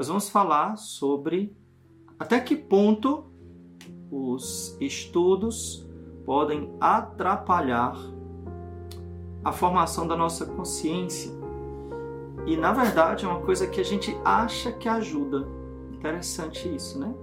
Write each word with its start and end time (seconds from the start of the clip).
nós 0.00 0.08
vamos 0.08 0.30
falar 0.30 0.78
sobre 0.78 1.54
até 2.18 2.40
que 2.40 2.56
ponto 2.56 3.26
os 4.10 4.74
estudos 4.80 5.86
podem 6.24 6.74
atrapalhar 6.80 7.94
a 9.44 9.52
formação 9.52 10.08
da 10.08 10.16
nossa 10.16 10.46
consciência. 10.46 11.30
E 12.46 12.56
na 12.56 12.72
verdade 12.72 13.26
é 13.26 13.28
uma 13.28 13.42
coisa 13.42 13.66
que 13.66 13.78
a 13.78 13.84
gente 13.84 14.16
acha 14.24 14.72
que 14.72 14.88
ajuda. 14.88 15.46
Interessante 15.92 16.74
isso, 16.74 16.98
né? 16.98 17.14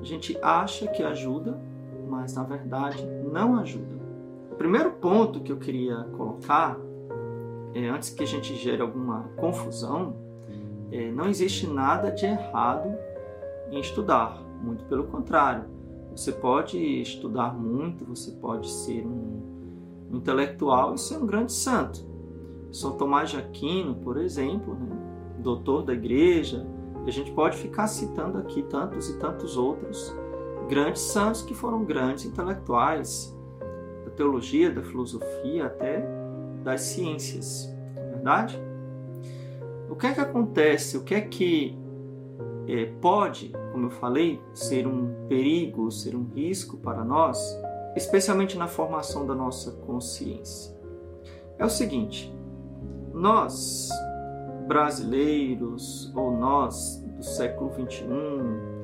A 0.00 0.02
gente 0.02 0.36
acha 0.42 0.88
que 0.88 1.04
ajuda, 1.04 1.62
mas 2.08 2.34
na 2.34 2.42
verdade 2.42 3.06
não 3.32 3.56
ajuda. 3.56 4.00
O 4.50 4.56
primeiro 4.56 4.90
ponto 4.94 5.38
que 5.38 5.52
eu 5.52 5.58
queria 5.58 6.02
colocar, 6.16 6.76
é, 7.72 7.88
antes 7.88 8.10
que 8.10 8.24
a 8.24 8.26
gente 8.26 8.56
gere 8.56 8.82
alguma 8.82 9.28
confusão, 9.36 10.25
é, 10.90 11.10
não 11.10 11.28
existe 11.28 11.66
nada 11.66 12.10
de 12.10 12.26
errado 12.26 12.96
em 13.70 13.80
estudar, 13.80 14.40
muito 14.62 14.84
pelo 14.84 15.04
contrário. 15.04 15.64
Você 16.12 16.32
pode 16.32 16.78
estudar 16.78 17.52
muito, 17.54 18.04
você 18.04 18.30
pode 18.32 18.70
ser 18.70 19.06
um, 19.06 19.42
intelectual 20.12 20.94
e 20.94 20.98
ser 20.98 21.18
um 21.18 21.26
grande 21.26 21.52
santo. 21.52 22.06
São 22.72 22.96
Tomás 22.96 23.30
de 23.30 23.36
Aquino, 23.36 23.96
por 23.96 24.16
exemplo, 24.16 24.74
né? 24.74 24.96
doutor 25.38 25.82
da 25.82 25.92
igreja, 25.92 26.66
a 27.06 27.10
gente 27.10 27.30
pode 27.32 27.56
ficar 27.56 27.86
citando 27.86 28.38
aqui 28.38 28.62
tantos 28.64 29.08
e 29.08 29.18
tantos 29.18 29.56
outros 29.56 30.14
grandes 30.68 31.02
santos 31.02 31.42
que 31.42 31.54
foram 31.54 31.84
grandes 31.84 32.24
intelectuais 32.24 33.36
da 34.04 34.10
teologia, 34.10 34.70
da 34.70 34.82
filosofia, 34.82 35.66
até 35.66 36.04
das 36.64 36.80
ciências. 36.80 37.72
Não 37.94 38.02
é 38.02 38.06
verdade? 38.08 38.60
O 39.88 39.96
que 39.96 40.06
é 40.06 40.12
que 40.14 40.20
acontece? 40.20 40.96
O 40.96 41.04
que 41.04 41.14
é 41.14 41.20
que 41.20 41.76
é, 42.68 42.86
pode, 43.00 43.52
como 43.72 43.86
eu 43.86 43.90
falei, 43.90 44.40
ser 44.52 44.86
um 44.86 45.26
perigo, 45.28 45.90
ser 45.90 46.16
um 46.16 46.24
risco 46.24 46.76
para 46.78 47.04
nós, 47.04 47.38
especialmente 47.94 48.58
na 48.58 48.66
formação 48.66 49.26
da 49.26 49.34
nossa 49.34 49.72
consciência? 49.72 50.76
É 51.58 51.64
o 51.64 51.70
seguinte: 51.70 52.34
nós 53.14 53.88
brasileiros 54.66 56.12
ou 56.14 56.36
nós 56.36 57.02
do 57.16 57.22
século 57.22 57.70
21, 57.70 58.76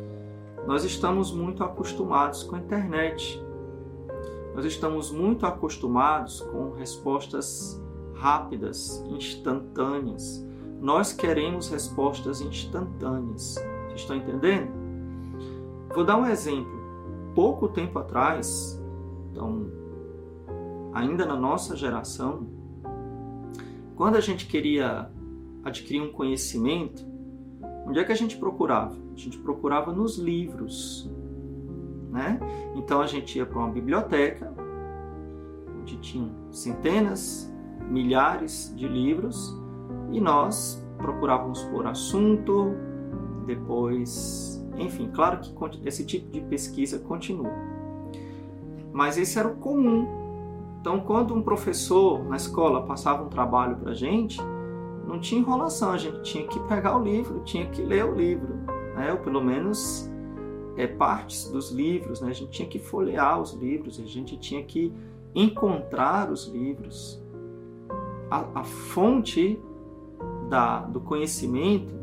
nós 0.67 0.85
estamos 0.85 1.33
muito 1.33 1.65
acostumados 1.65 2.45
com 2.45 2.57
a 2.57 2.59
internet. 2.59 3.43
Nós 4.55 4.65
estamos 4.65 5.11
muito 5.11 5.45
acostumados 5.47 6.41
com 6.41 6.73
respostas 6.73 7.83
rápidas, 8.15 9.03
instantâneas. 9.09 10.47
Nós 10.83 11.13
queremos 11.13 11.69
respostas 11.69 12.41
instantâneas. 12.41 13.55
Vocês 13.87 14.01
estão 14.01 14.17
entendendo? 14.17 14.69
Vou 15.95 16.05
dar 16.05 16.17
um 16.17 16.27
exemplo. 16.27 16.73
Pouco 17.37 17.69
tempo 17.69 18.01
atrás, 18.01 18.83
então, 19.31 19.71
ainda 20.93 21.25
na 21.25 21.37
nossa 21.37 21.77
geração, 21.77 22.49
quando 23.95 24.17
a 24.17 24.21
gente 24.21 24.49
queria 24.49 25.09
adquirir 25.63 26.03
um 26.03 26.11
conhecimento, 26.11 27.07
onde 27.87 28.01
é 28.01 28.05
que 28.05 28.11
a 28.11 28.17
gente 28.17 28.37
procurava? 28.37 28.97
A 29.15 29.17
gente 29.17 29.39
procurava 29.39 29.93
nos 29.93 30.19
livros, 30.19 31.09
né? 32.11 32.41
Então 32.75 33.01
a 33.01 33.07
gente 33.07 33.39
ia 33.39 33.47
para 33.47 33.59
uma 33.61 33.71
biblioteca, 33.71 34.53
onde 35.81 35.97
tinham 35.99 36.29
centenas, 36.51 37.49
milhares 37.89 38.75
de 38.77 38.89
livros, 38.89 39.62
e 40.13 40.21
nós 40.21 40.87
procurávamos 40.99 41.63
por 41.65 41.87
assunto, 41.87 42.75
depois, 43.47 44.65
enfim, 44.77 45.11
claro 45.13 45.41
que 45.41 45.89
esse 45.89 46.05
tipo 46.05 46.31
de 46.31 46.41
pesquisa 46.43 46.99
continua. 46.99 47.51
Mas 48.93 49.17
esse 49.17 49.39
era 49.39 49.49
o 49.49 49.57
comum. 49.57 50.07
Então, 50.81 51.01
quando 51.01 51.35
um 51.35 51.43
professor 51.43 52.23
na 52.25 52.37
escola 52.37 52.83
passava 52.83 53.25
um 53.25 53.29
trabalho 53.29 53.77
para 53.77 53.93
a 53.93 53.95
gente, 53.95 54.41
não 55.07 55.19
tinha 55.19 55.41
enrolação, 55.41 55.91
a 55.91 55.99
gente 55.99 56.23
tinha 56.23 56.47
que 56.47 56.59
pegar 56.61 56.97
o 56.97 57.03
livro, 57.03 57.41
tinha 57.41 57.67
que 57.67 57.83
ler 57.83 58.05
o 58.05 58.15
livro, 58.15 58.55
né? 58.95 59.13
ou 59.13 59.19
pelo 59.19 59.41
menos 59.41 60.11
é, 60.77 60.87
partes 60.87 61.49
dos 61.51 61.71
livros, 61.71 62.21
né? 62.21 62.31
a 62.31 62.35
gente 62.35 62.51
tinha 62.51 62.69
que 62.69 62.79
folhear 62.79 63.41
os 63.41 63.55
livros, 63.55 64.01
a 64.01 64.07
gente 64.07 64.37
tinha 64.37 64.63
que 64.63 64.93
encontrar 65.35 66.31
os 66.31 66.47
livros. 66.49 67.23
A, 68.31 68.61
a 68.61 68.65
fonte 68.65 69.61
da, 70.53 70.81
do 70.81 71.01
conhecimento 71.01 71.95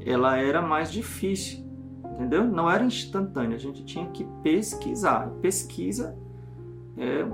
ela 0.00 0.38
era 0.38 0.62
mais 0.62 0.90
difícil, 0.90 1.64
entendeu? 2.14 2.44
Não 2.44 2.68
era 2.68 2.82
instantânea, 2.82 3.56
a 3.56 3.60
gente 3.60 3.84
tinha 3.84 4.06
que 4.06 4.24
pesquisar. 4.42 5.28
Pesquisa 5.42 6.18
é 6.96 7.26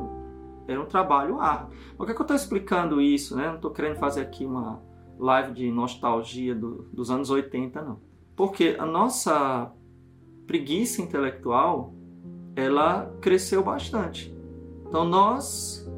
era 0.66 0.82
um 0.82 0.84
trabalho 0.84 1.40
árduo. 1.40 1.70
Por 1.96 2.06
que, 2.06 2.12
que 2.12 2.20
eu 2.20 2.24
estou 2.24 2.36
explicando 2.36 3.00
isso? 3.00 3.34
Né? 3.34 3.46
Não 3.46 3.54
estou 3.54 3.70
querendo 3.70 3.96
fazer 3.96 4.20
aqui 4.20 4.44
uma 4.44 4.82
live 5.18 5.54
de 5.54 5.70
nostalgia 5.70 6.54
do, 6.54 6.82
dos 6.92 7.10
anos 7.10 7.30
80, 7.30 7.80
não. 7.80 7.98
Porque 8.36 8.76
a 8.78 8.84
nossa 8.84 9.72
preguiça 10.46 11.00
intelectual 11.00 11.94
ela 12.54 13.10
cresceu 13.22 13.64
bastante. 13.64 14.36
Então 14.86 15.06
nós 15.06 15.90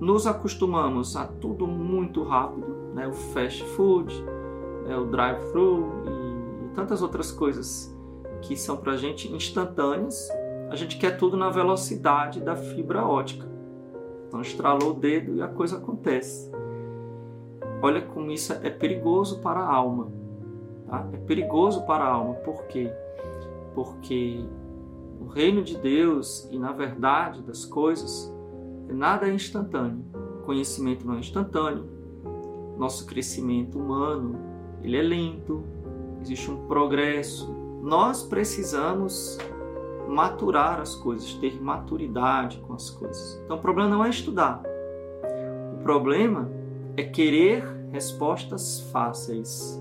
nos 0.00 0.26
acostumamos 0.26 1.14
a 1.14 1.26
tudo 1.26 1.66
muito 1.66 2.22
rápido, 2.22 2.74
né? 2.94 3.06
o 3.06 3.12
fast 3.12 3.64
food, 3.64 4.24
né? 4.86 4.96
o 4.96 5.06
drive-thru 5.06 5.92
e 6.06 6.74
tantas 6.74 7.02
outras 7.02 7.32
coisas 7.32 7.96
que 8.42 8.56
são 8.56 8.76
para 8.76 8.92
a 8.92 8.96
gente 8.96 9.32
instantâneas. 9.32 10.28
A 10.70 10.76
gente 10.76 10.98
quer 10.98 11.16
tudo 11.16 11.36
na 11.36 11.50
velocidade 11.50 12.40
da 12.40 12.56
fibra 12.56 13.04
ótica. 13.04 13.48
Então 14.28 14.40
estralou 14.40 14.90
o 14.90 14.94
dedo 14.94 15.34
e 15.34 15.42
a 15.42 15.48
coisa 15.48 15.76
acontece. 15.76 16.50
Olha 17.82 18.00
como 18.02 18.30
isso 18.30 18.52
é 18.52 18.70
perigoso 18.70 19.40
para 19.40 19.60
a 19.60 19.74
alma. 19.74 20.12
Tá? 20.86 21.08
É 21.12 21.16
perigoso 21.16 21.84
para 21.86 22.04
a 22.04 22.08
alma. 22.08 22.34
Por 22.34 22.64
quê? 22.66 22.92
Porque 23.74 24.44
o 25.20 25.26
reino 25.26 25.62
de 25.62 25.76
Deus 25.76 26.48
e 26.50 26.58
na 26.58 26.72
verdade 26.72 27.42
das 27.42 27.64
coisas, 27.64 28.32
nada 28.88 29.28
é 29.28 29.32
instantâneo. 29.32 30.04
Conhecimento 30.44 31.06
não 31.06 31.14
é 31.14 31.18
instantâneo. 31.18 31.99
Nosso 32.80 33.04
crescimento 33.04 33.78
humano, 33.78 34.38
ele 34.82 34.96
é 34.96 35.02
lento. 35.02 35.62
Existe 36.22 36.50
um 36.50 36.66
progresso. 36.66 37.54
Nós 37.82 38.22
precisamos 38.22 39.36
maturar 40.08 40.80
as 40.80 40.94
coisas, 40.94 41.34
ter 41.34 41.62
maturidade 41.62 42.56
com 42.66 42.72
as 42.72 42.88
coisas. 42.88 43.38
Então 43.44 43.58
o 43.58 43.60
problema 43.60 43.90
não 43.90 44.02
é 44.02 44.08
estudar. 44.08 44.62
O 45.74 45.82
problema 45.82 46.50
é 46.96 47.02
querer 47.02 47.62
respostas 47.92 48.80
fáceis. 48.90 49.78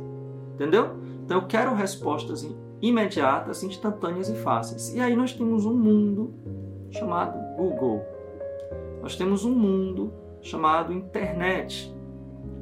Entendeu? 0.55 0.97
Então 1.23 1.37
eu 1.37 1.47
quero 1.47 1.73
respostas 1.73 2.45
imediatas, 2.81 3.63
instantâneas 3.63 4.27
e 4.27 4.35
fáceis. 4.35 4.93
E 4.93 4.99
aí 4.99 5.15
nós 5.15 5.31
temos 5.31 5.65
um 5.65 5.73
mundo 5.73 6.33
chamado 6.91 7.37
Google. 7.55 8.01
Nós 9.01 9.15
temos 9.15 9.45
um 9.45 9.55
mundo 9.55 10.11
chamado 10.41 10.91
internet. 10.91 11.97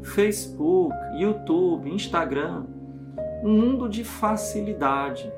Facebook, 0.07 0.95
YouTube, 1.15 1.89
Instagram, 1.89 2.65
um 3.43 3.49
mundo 3.49 3.87
de 3.87 4.03
facilidade 4.03 5.31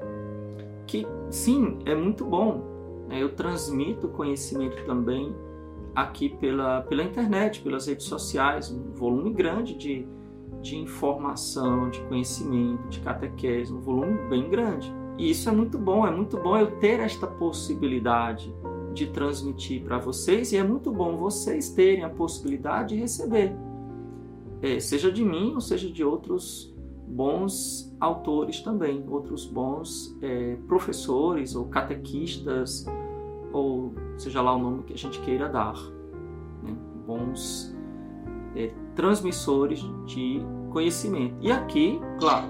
que 0.87 1.05
sim, 1.29 1.79
é 1.85 1.93
muito 1.93 2.25
bom. 2.25 3.05
Né? 3.07 3.21
Eu 3.21 3.29
transmito 3.29 4.07
conhecimento 4.09 4.83
também 4.85 5.35
aqui 5.95 6.29
pela, 6.29 6.81
pela 6.81 7.03
internet, 7.03 7.61
pelas 7.61 7.87
redes 7.87 8.05
sociais, 8.05 8.71
um 8.71 8.93
volume 8.93 9.31
grande 9.31 9.75
de, 9.75 10.07
de 10.61 10.77
informação, 10.77 11.89
de 11.89 11.99
conhecimento, 12.01 12.87
de 12.89 12.99
catequese, 13.01 13.73
um 13.73 13.81
volume 13.81 14.17
bem 14.29 14.49
grande. 14.49 14.91
E 15.17 15.29
isso 15.29 15.49
é 15.49 15.51
muito 15.51 15.77
bom, 15.77 16.07
é 16.07 16.11
muito 16.11 16.37
bom 16.37 16.57
eu 16.57 16.79
ter 16.79 16.99
esta 16.99 17.27
possibilidade 17.27 18.53
de 18.93 19.07
transmitir 19.07 19.83
para 19.83 19.97
vocês 19.97 20.51
e 20.51 20.57
é 20.57 20.63
muito 20.63 20.91
bom 20.91 21.15
vocês 21.15 21.69
terem 21.69 22.03
a 22.03 22.09
possibilidade 22.09 22.95
de 22.95 23.01
receber, 23.01 23.53
é, 24.61 24.79
seja 24.79 25.11
de 25.11 25.23
mim 25.23 25.53
ou 25.53 25.61
seja 25.61 25.89
de 25.89 26.03
outros 26.03 26.73
bons 27.07 27.95
autores 27.99 28.61
também, 28.61 29.03
outros 29.09 29.45
bons 29.45 30.15
é, 30.21 30.57
professores 30.67 31.55
ou 31.55 31.65
catequistas, 31.65 32.85
ou 33.51 33.93
seja 34.17 34.41
lá 34.41 34.55
o 34.55 34.59
nome 34.59 34.83
que 34.83 34.93
a 34.93 34.97
gente 34.97 35.19
queira 35.21 35.49
dar, 35.49 35.75
né? 36.63 36.75
bons 37.07 37.75
é, 38.55 38.71
transmissores 38.95 39.83
de 40.05 40.41
conhecimento. 40.71 41.35
E 41.41 41.51
aqui, 41.51 41.99
claro, 42.19 42.47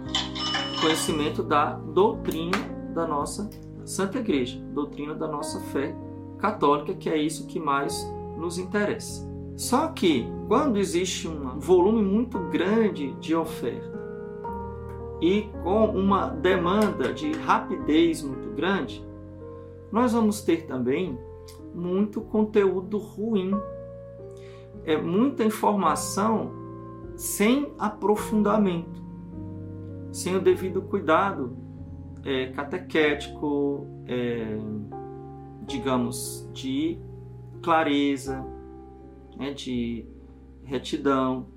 conhecimento 0.82 1.42
da 1.42 1.74
doutrina 1.74 2.58
da 2.94 3.08
nossa 3.08 3.50
Santa 3.86 4.20
Igreja, 4.20 4.60
doutrina 4.74 5.16
da 5.16 5.28
nossa 5.28 5.60
fé 5.60 5.96
católica, 6.38 6.94
que 6.94 7.10
é 7.10 7.18
isso 7.18 7.48
que 7.48 7.60
mais 7.60 8.06
nos 8.38 8.58
interessa. 8.58 9.29
Só 9.60 9.90
que 9.90 10.26
quando 10.48 10.80
existe 10.80 11.28
um 11.28 11.60
volume 11.60 12.02
muito 12.02 12.40
grande 12.48 13.12
de 13.16 13.36
oferta, 13.36 14.00
e 15.22 15.50
com 15.62 15.88
uma 15.88 16.30
demanda 16.30 17.14
de 17.14 17.34
rapidez 17.34 18.24
muito 18.24 18.52
grande, 18.52 19.06
nós 19.92 20.14
vamos 20.14 20.42
ter 20.44 20.66
também 20.66 21.20
muito 21.76 22.22
conteúdo 22.22 22.98
ruim. 22.98 23.52
É 24.86 24.96
muita 24.96 25.44
informação 25.44 26.54
sem 27.18 27.70
aprofundamento, 27.78 29.04
sem 30.10 30.38
o 30.38 30.42
devido 30.42 30.84
cuidado 30.84 31.58
é, 32.24 32.46
catequético, 32.54 33.86
é, 34.08 34.58
digamos, 35.68 36.50
de 36.54 36.98
clareza, 37.62 38.58
né, 39.40 39.54
de 39.54 40.06
retidão, 40.64 41.48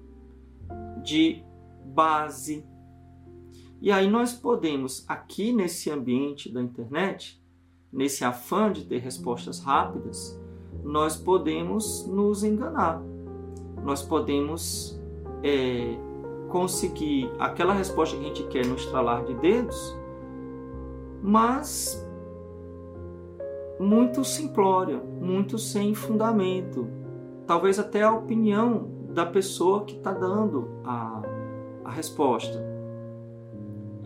de 1.02 1.43
base. 1.84 2.64
E 3.81 3.90
aí 3.90 4.08
nós 4.08 4.32
podemos, 4.32 5.05
aqui 5.08 5.52
nesse 5.52 5.90
ambiente 5.90 6.50
da 6.50 6.62
internet, 6.62 7.43
nesse 7.93 8.25
afã 8.25 8.73
de 8.73 8.84
ter 8.84 8.99
respostas 8.99 9.58
rápidas, 9.58 10.40
nós 10.84 11.17
podemos 11.17 12.06
nos 12.06 12.44
enganar. 12.44 13.02
Nós 13.84 14.02
podemos 14.02 14.99
é, 15.43 15.96
conseguir 16.49 17.31
aquela 17.38 17.75
resposta 17.75 18.17
que 18.17 18.23
a 18.23 18.26
gente 18.29 18.44
quer 18.44 18.64
no 18.67 18.76
estralar 18.76 19.25
de 19.25 19.34
dedos, 19.34 19.96
mas 21.20 22.08
muito 23.81 24.25
simplória, 24.25 24.99
muito 24.99 25.58
sem 25.58 25.94
fundamento. 25.94 27.01
Talvez 27.52 27.78
até 27.78 28.02
a 28.02 28.10
opinião 28.10 28.88
da 29.10 29.26
pessoa 29.26 29.84
que 29.84 29.94
está 29.94 30.10
dando 30.10 30.70
a, 30.82 31.20
a 31.84 31.90
resposta. 31.90 32.58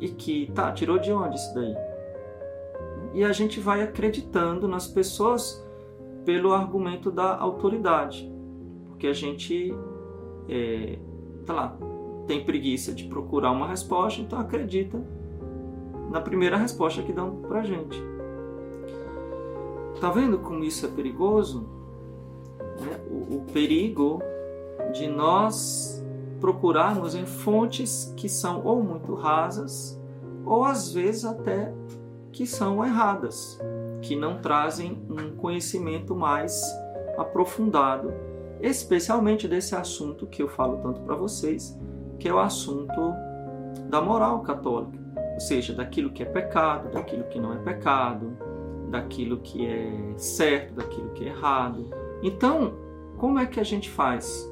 E 0.00 0.08
que, 0.08 0.50
tá, 0.52 0.72
tirou 0.72 0.98
de 0.98 1.12
onde 1.12 1.36
isso 1.36 1.54
daí? 1.54 1.72
E 3.14 3.22
a 3.22 3.30
gente 3.30 3.60
vai 3.60 3.82
acreditando 3.82 4.66
nas 4.66 4.88
pessoas 4.88 5.64
pelo 6.24 6.52
argumento 6.52 7.08
da 7.08 7.36
autoridade. 7.38 8.28
Porque 8.88 9.06
a 9.06 9.12
gente, 9.12 9.72
é, 10.48 10.98
tá 11.44 11.54
lá, 11.54 11.78
tem 12.26 12.44
preguiça 12.44 12.92
de 12.92 13.04
procurar 13.04 13.52
uma 13.52 13.68
resposta, 13.68 14.20
então 14.20 14.40
acredita 14.40 15.00
na 16.10 16.20
primeira 16.20 16.56
resposta 16.56 17.00
que 17.00 17.12
dão 17.12 17.42
pra 17.42 17.62
gente. 17.62 18.02
Tá 20.00 20.10
vendo 20.10 20.36
como 20.40 20.64
isso 20.64 20.84
é 20.84 20.88
perigoso? 20.88 21.75
Né? 22.80 23.00
O, 23.10 23.36
o 23.36 23.44
perigo 23.52 24.20
de 24.92 25.06
nós 25.08 26.04
procurarmos 26.40 27.14
em 27.14 27.26
fontes 27.26 28.12
que 28.16 28.28
são 28.28 28.64
ou 28.64 28.82
muito 28.82 29.14
rasas, 29.14 30.00
ou 30.44 30.64
às 30.64 30.92
vezes 30.92 31.24
até 31.24 31.72
que 32.32 32.46
são 32.46 32.84
erradas, 32.84 33.58
que 34.02 34.14
não 34.14 34.38
trazem 34.38 35.02
um 35.08 35.36
conhecimento 35.36 36.14
mais 36.14 36.62
aprofundado, 37.16 38.12
especialmente 38.60 39.48
desse 39.48 39.74
assunto 39.74 40.26
que 40.26 40.42
eu 40.42 40.48
falo 40.48 40.78
tanto 40.78 41.00
para 41.00 41.16
vocês, 41.16 41.78
que 42.18 42.28
é 42.28 42.32
o 42.32 42.38
assunto 42.38 43.14
da 43.88 44.00
moral 44.00 44.40
católica, 44.40 44.98
ou 45.34 45.40
seja, 45.40 45.74
daquilo 45.74 46.10
que 46.10 46.22
é 46.22 46.26
pecado, 46.26 46.90
daquilo 46.92 47.24
que 47.24 47.38
não 47.40 47.52
é 47.52 47.58
pecado, 47.58 48.36
daquilo 48.90 49.38
que 49.38 49.66
é 49.66 50.14
certo, 50.16 50.74
daquilo 50.74 51.10
que 51.10 51.24
é 51.24 51.28
errado. 51.28 51.90
Então, 52.22 52.74
como 53.16 53.38
é 53.38 53.46
que 53.46 53.60
a 53.60 53.64
gente 53.64 53.90
faz? 53.90 54.50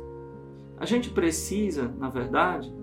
A 0.76 0.86
gente 0.86 1.10
precisa, 1.10 1.88
na 1.98 2.08
verdade, 2.08 2.74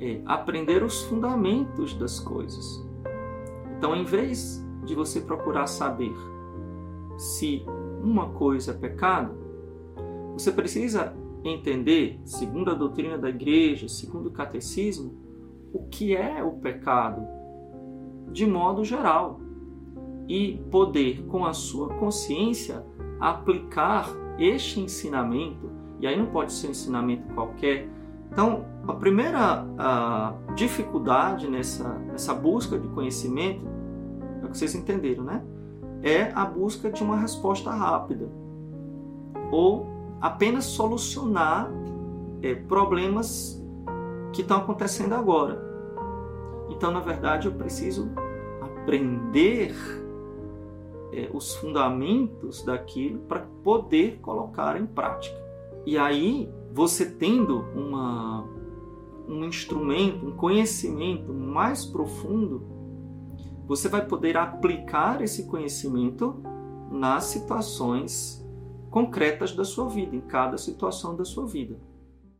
é 0.00 0.20
aprender 0.26 0.82
os 0.82 1.02
fundamentos 1.02 1.94
das 1.94 2.18
coisas. 2.20 2.84
Então, 3.76 3.94
em 3.94 4.04
vez 4.04 4.64
de 4.84 4.94
você 4.94 5.20
procurar 5.20 5.66
saber 5.66 6.12
se 7.16 7.64
uma 8.02 8.30
coisa 8.30 8.72
é 8.72 8.74
pecado, 8.74 9.34
você 10.32 10.50
precisa 10.50 11.14
entender, 11.44 12.20
segundo 12.24 12.70
a 12.70 12.74
doutrina 12.74 13.18
da 13.18 13.28
igreja, 13.28 13.88
segundo 13.88 14.26
o 14.26 14.32
catecismo, 14.32 15.14
o 15.72 15.84
que 15.88 16.14
é 16.16 16.42
o 16.42 16.52
pecado 16.52 17.22
de 18.30 18.46
modo 18.46 18.84
geral 18.84 19.40
e 20.28 20.58
poder, 20.70 21.24
com 21.26 21.44
a 21.44 21.52
sua 21.52 21.88
consciência, 21.94 22.84
aplicar 23.20 24.08
este 24.38 24.80
ensinamento. 24.80 25.70
E 26.00 26.06
aí 26.06 26.16
não 26.16 26.26
pode 26.26 26.52
ser 26.52 26.68
um 26.68 26.70
ensinamento 26.70 27.32
qualquer. 27.34 27.88
Então, 28.30 28.64
a 28.88 28.94
primeira 28.94 29.64
a 29.78 30.34
dificuldade 30.54 31.48
nessa, 31.48 31.88
nessa 32.10 32.34
busca 32.34 32.78
de 32.78 32.88
conhecimento, 32.88 33.64
é 34.42 34.46
o 34.46 34.48
que 34.48 34.58
vocês 34.58 34.74
entenderam, 34.74 35.22
né? 35.22 35.42
É 36.02 36.32
a 36.34 36.44
busca 36.44 36.90
de 36.90 37.02
uma 37.02 37.16
resposta 37.16 37.70
rápida. 37.70 38.28
Ou 39.50 39.86
apenas 40.20 40.64
solucionar 40.64 41.70
é, 42.42 42.54
problemas 42.54 43.62
que 44.32 44.42
estão 44.42 44.58
acontecendo 44.58 45.14
agora. 45.14 45.62
Então, 46.70 46.90
na 46.90 47.00
verdade, 47.00 47.46
eu 47.46 47.52
preciso 47.52 48.10
aprender 48.60 49.74
é, 51.12 51.30
os 51.32 51.54
fundamentos 51.56 52.64
daquilo 52.64 53.20
para 53.20 53.40
poder 53.62 54.18
colocar 54.20 54.80
em 54.80 54.86
prática. 54.86 55.36
E 55.84 55.98
aí, 55.98 56.50
você 56.72 57.10
tendo 57.10 57.58
uma, 57.74 58.48
um 59.28 59.44
instrumento, 59.44 60.26
um 60.26 60.36
conhecimento 60.36 61.32
mais 61.32 61.84
profundo, 61.84 62.66
você 63.66 63.88
vai 63.88 64.06
poder 64.06 64.36
aplicar 64.36 65.20
esse 65.22 65.46
conhecimento 65.46 66.42
nas 66.90 67.24
situações 67.24 68.42
concretas 68.90 69.52
da 69.52 69.64
sua 69.64 69.88
vida, 69.88 70.14
em 70.14 70.20
cada 70.20 70.58
situação 70.58 71.16
da 71.16 71.24
sua 71.24 71.46
vida. 71.46 71.78